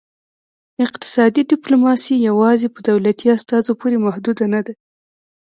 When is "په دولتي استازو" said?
2.75-3.71